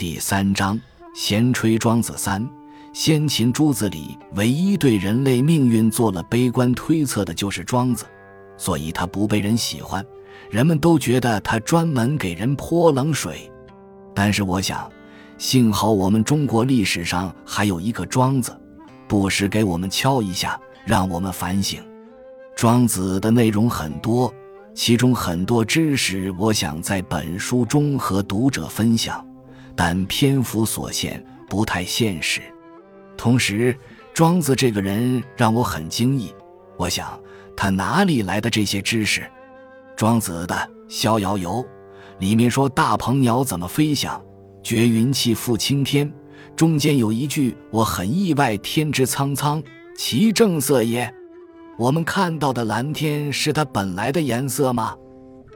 [0.00, 0.80] 第三章，
[1.14, 2.48] 闲吹庄子三。
[2.90, 8.06] 先秦诸子里，唯一对人类命运做了悲观推测的就是庄子，
[8.56, 10.02] 所以他不被人喜欢，
[10.48, 13.52] 人们都觉得他专门给人泼冷水。
[14.14, 14.90] 但是我想，
[15.36, 18.58] 幸好我们中国历史上还有一个庄子，
[19.06, 21.78] 不时给我们敲一下，让我们反省。
[22.56, 24.32] 庄子的内容很多，
[24.74, 29.22] 其中很多知识，我想在本书中和读者分享。
[29.82, 32.42] 但篇幅所限，不太现实。
[33.16, 33.74] 同时，
[34.12, 36.34] 庄子这个人让我很惊异。
[36.76, 37.18] 我想，
[37.56, 39.22] 他哪里来的这些知识？
[39.96, 40.54] 庄子的
[40.86, 41.52] 《逍遥游》
[42.18, 44.22] 里面说：“大鹏鸟怎么飞翔？
[44.62, 46.12] 绝云气负青天。”
[46.54, 49.62] 中间有一句我很意外：“天之苍苍，
[49.96, 51.10] 其正色也。”
[51.80, 54.94] 我们看到的蓝天是它本来的颜色吗？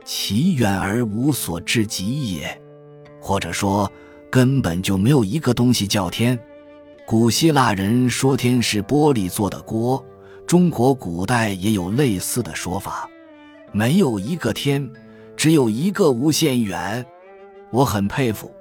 [0.02, 2.58] 其远而无所至极也。
[3.20, 3.92] 或者说。
[4.34, 6.36] 根本就没有一个东西叫天。
[7.06, 10.04] 古希腊人说天是玻璃做的锅，
[10.44, 13.08] 中国古代也有类似的说法。
[13.70, 14.90] 没有一个天，
[15.36, 17.06] 只有一个无限远。
[17.70, 18.52] 我很佩服，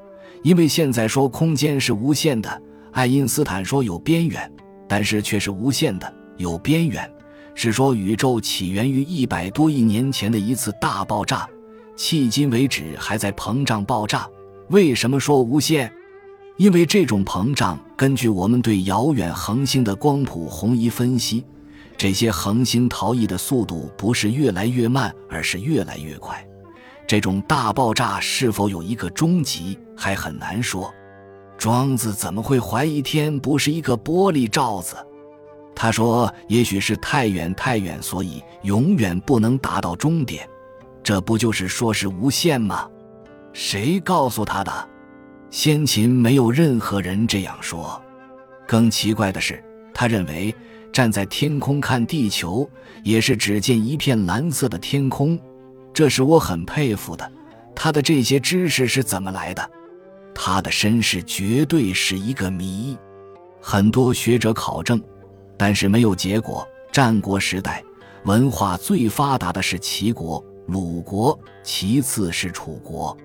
[0.43, 2.61] 因为现在说空间是无限的，
[2.91, 4.47] 爱因斯坦说有边缘，
[4.87, 6.13] 但是却是无限的。
[6.37, 7.11] 有边缘
[7.55, 11.49] 是说宇宙起源于一百多亿年前的一次大爆炸，
[11.97, 14.29] 迄今为止还在膨胀爆炸。
[14.69, 15.91] 为什么说无限？
[16.57, 21.43] 因为这种膨胀，根据我们对遥远恒星的光谱红移分析，
[21.97, 26.45] 这些恒星逃逸的速度不是越来越慢，而是越来越快。
[27.05, 30.93] 这种大爆炸是否有一个终极，还很难说。
[31.57, 34.95] 庄子怎么会怀疑天不是一个玻璃罩子？
[35.75, 40.47] 他说：“也许是太远太远，所以永远不能达到终点。”
[41.03, 42.87] 这不就是说是无限吗？
[43.53, 44.89] 谁告诉他的？
[45.51, 48.01] 先秦没有任何人这样说。
[48.67, 50.53] 更奇怪的是，他认为
[50.91, 52.67] 站在天空看地球，
[53.03, 55.39] 也是只见一片蓝色的天空，
[55.93, 57.31] 这是我很佩服的。
[57.75, 59.69] 他的这些知识是怎么来的？
[60.33, 62.97] 他的身世绝对是一个谜。
[63.61, 64.99] 很多学者考证，
[65.55, 66.67] 但是没有结果。
[66.91, 67.83] 战国时代，
[68.25, 73.15] 文化最发达的是齐国、鲁国，其次是楚国。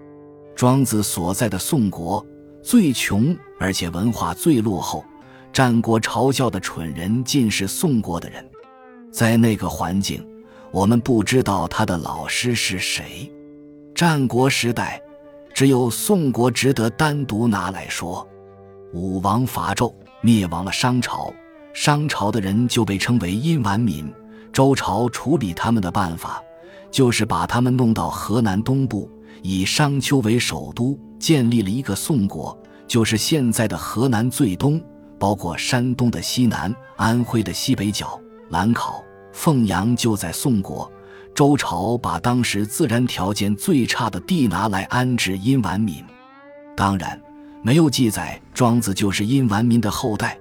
[0.58, 2.26] 庄子所在的宋国
[2.64, 5.04] 最穷，而且文化最落后。
[5.52, 8.44] 战国嘲笑的蠢人尽是宋国的人。
[9.12, 10.26] 在那个环境，
[10.72, 13.32] 我们不知道他的老师是谁。
[13.94, 15.00] 战国时代，
[15.54, 18.26] 只有宋国值得单独拿来说。
[18.92, 21.32] 武王伐纣，灭亡了商朝，
[21.72, 24.12] 商朝的人就被称为殷完民。
[24.52, 26.42] 周朝处理他们的办法，
[26.90, 29.08] 就是把他们弄到河南东部。
[29.43, 32.56] 以商丘为首都，建立了一个宋国，
[32.87, 34.81] 就是现在的河南最东，
[35.19, 40.91] 包括山东的西南、安徽的西北角、兰考、凤阳就在宋国。
[41.34, 46.05] 周朝把当时自然条件最差的地拿来安置殷完民，
[46.76, 47.20] 当然
[47.62, 50.37] 没有记载庄子就是殷完民的后代，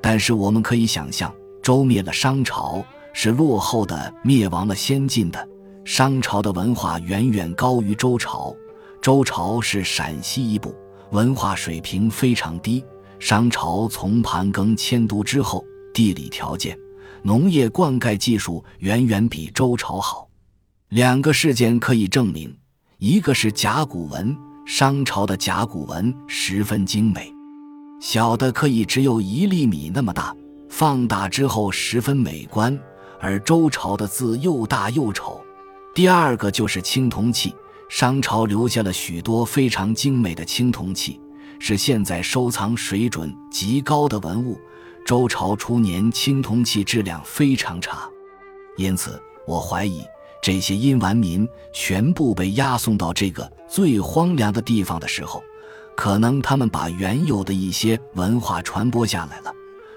[0.00, 5.48] 但是我们可以想象，周灭了商朝是落后的，灭亡了先进的。
[5.86, 8.52] 商朝的文化远远高于周朝，
[9.00, 10.74] 周朝是陕西一部，
[11.12, 12.84] 文化水平非常低。
[13.20, 15.64] 商朝从盘庚迁都之后，
[15.94, 16.76] 地理条件、
[17.22, 20.28] 农业灌溉技术远远比周朝好。
[20.88, 22.52] 两个事件可以证明：
[22.98, 24.36] 一个是甲骨文，
[24.66, 27.32] 商朝的甲骨文十分精美，
[28.00, 30.34] 小的可以只有一粒米那么大，
[30.68, 32.76] 放大之后十分美观；
[33.20, 35.40] 而周朝的字又大又丑。
[35.96, 37.54] 第二个就是青铜器，
[37.88, 41.18] 商朝留下了许多非常精美的青铜器，
[41.58, 44.60] 是现在收藏水准极高的文物。
[45.06, 48.06] 周朝初年青铜器质量非常差，
[48.76, 50.04] 因此我怀疑
[50.42, 55.42] 这些殷完民全部被押送到这个最荒凉的地方的时候，
[55.96, 59.50] 可能他们把原有的一些文化传播下来了。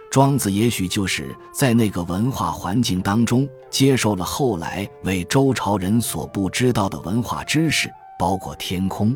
[0.10, 9.16] 庄子也许就是在那个文化环境当中接受了后来为周朝人所不知道的文化知识，包括天空。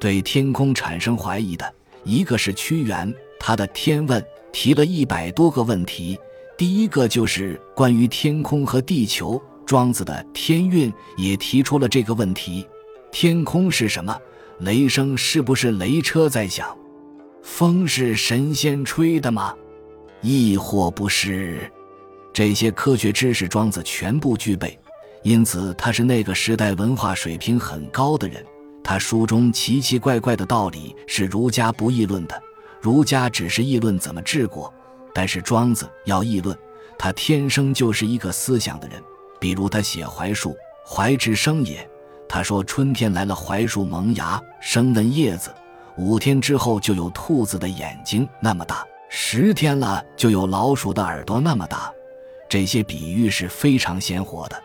[0.00, 4.20] 对天空产生怀疑的一个是屈原，他的《天问》
[4.52, 6.18] 提了一百多个问题。
[6.58, 9.40] 第一个就是关于天空和地球。
[9.64, 12.66] 庄子的《天运》也提出了这个问题：
[13.10, 14.16] 天空是什么？
[14.60, 16.76] 雷声是不是雷车在响？
[17.42, 19.54] 风是神仙吹的吗？
[20.26, 21.70] 亦或不是，
[22.32, 24.76] 这些科学知识庄子全部具备，
[25.22, 28.44] 因此他是那个时代文化水平很高的人。
[28.82, 32.42] 他书中奇奇怪怪的道理是儒家不议论的，
[32.80, 34.72] 儒家只是议论怎么治国，
[35.14, 36.58] 但是庄子要议论，
[36.98, 39.00] 他天生就是一个思想的人。
[39.38, 41.88] 比如他写槐树，槐之生也。
[42.28, 45.54] 他说春天来了，槐树萌芽，生嫩叶子，
[45.96, 51.92] 五天之后就有兔子的眼睛那么大，十天了就有老鼠的耳朵那么大。
[52.48, 54.62] 这些比喻是非常鲜活的。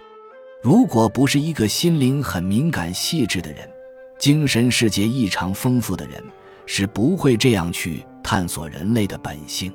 [0.62, 3.68] 如果不是一个心灵很敏感细致的人，
[4.20, 6.24] 精神世界异常丰富的人
[6.68, 9.74] 是不会这样去探索人类的本性，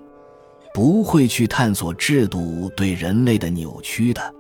[0.73, 4.35] 不会去探索制度对人类的扭曲的。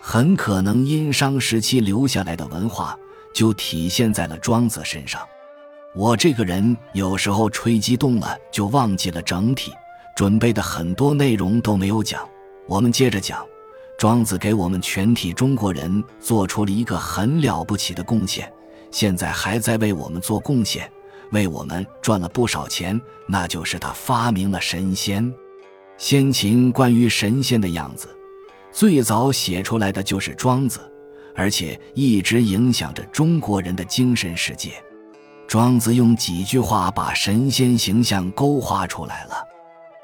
[0.00, 2.96] 很可能殷商时期留下来的文化
[3.34, 5.20] 就体现在了庄子身上。
[5.92, 9.72] 我这个人有时候吹激动了就忘记了整体，
[10.14, 12.26] 准备的很多内容都没有讲。
[12.68, 13.44] 我们接着讲，
[13.98, 18.50] 庄子给我们全体中国人做出了一个很了不起的贡献。
[18.92, 20.88] 现在还在为我们做贡献，
[21.32, 22.98] 为我们赚了不少钱。
[23.26, 25.32] 那就是他发明了神仙。
[25.98, 28.08] 先秦关于神仙的样子，
[28.70, 30.78] 最早写出来的就是庄子，
[31.34, 34.72] 而且一直影响着中国人的精神世界。
[35.50, 39.32] 庄子用几句话把神仙形象勾画出来了：“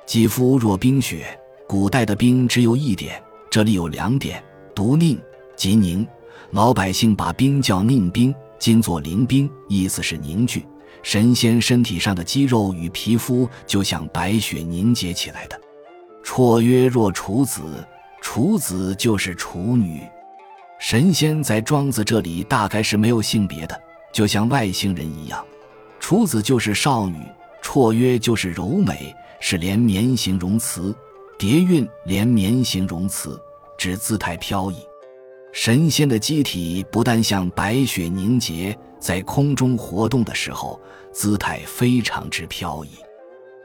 [0.05, 1.25] 肌肤若冰雪。”
[1.69, 4.43] 古代的冰只有一点，这里有两点：
[4.75, 5.17] 独宁
[5.55, 6.05] 即凝。
[6.51, 8.35] 老百姓把冰叫宁冰。
[8.59, 10.67] 今作灵冰，意思是凝聚。
[11.05, 15.57] 神仙身体上的肌肉与皮肤就像白雪凝结起来的。
[16.25, 17.87] 绰约若处子，
[18.21, 20.03] 处子就是处女。
[20.81, 23.81] 神仙在庄子这里大概是没有性别的，
[24.17, 25.45] 就像外星人一样。
[26.01, 27.19] 处子就是少女，
[27.63, 30.97] 绰约就是柔美，是连绵形容词。
[31.39, 33.39] 叠韵连绵形容词，
[33.77, 34.77] 指姿态飘逸。
[35.53, 40.81] 神仙的机体不但像白雪凝结，在空中活动的时候，
[41.13, 42.89] 姿态非常之飘逸。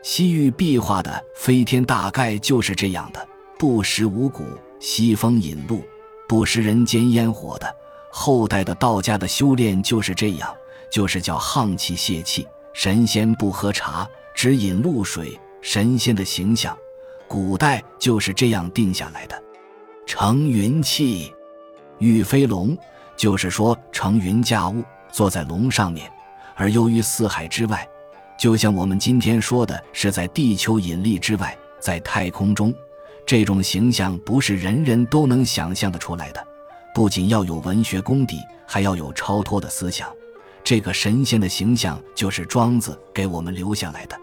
[0.04, 3.26] 西域壁画的飞天大概就是这样的，
[3.58, 4.44] 不食五谷，
[4.82, 5.82] 西风引路，
[6.28, 7.74] 不食人间烟火的。
[8.12, 10.54] 后代的道家的修炼就是这样，
[10.90, 12.48] 就是叫沆气泄气。
[12.74, 15.40] 神仙不喝茶，只饮露水。
[15.62, 16.78] 神仙的形象，
[17.28, 19.42] 古代就是这样定下来的。
[20.06, 21.34] 乘云气。
[22.00, 22.76] 欲飞龙，
[23.16, 26.12] 就是说乘云驾雾，坐在龙上面，
[26.56, 27.88] 而游于四海之外，
[28.40, 32.74] 就像我们今天说的是在地球引力之外，在太空中，
[33.24, 36.48] 这种形象不是人人都能想象得出来的。
[36.94, 40.08] 不仅要有文学功底，还要有超脱的思想。
[40.64, 44.16] 这个神仙的形象就是庄子给我们留下来的。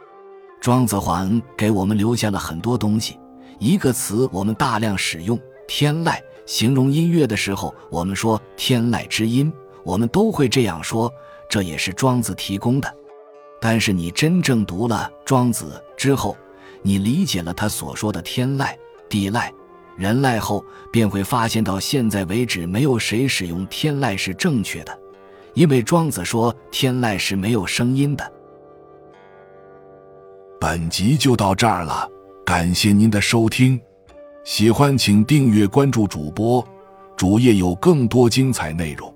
[0.61, 3.19] 庄子还给我们留下了很多东西，
[3.59, 6.19] 一个词我们大量使用，天籁。
[6.47, 9.53] 形容音乐的时候，我们说天籁之音，
[9.85, 11.13] 我们都会这样说，
[11.49, 12.95] 这也是庄子提供的。
[13.61, 16.37] 但是你真正读了庄子之后，
[16.81, 18.75] 你理解了他所说的天籁、
[19.11, 19.51] 地籁、
[19.99, 24.97] 人籁后，便会发现到现在为止，没有谁使用天籁是正确的，
[25.55, 28.33] 因为庄子说天籁是没有声音的。
[30.61, 32.09] 本集就到这儿了，
[32.47, 33.81] 感谢您的收听。
[34.45, 36.65] 喜欢请订阅关注主播，
[37.17, 39.13] 主页有更多精彩内容。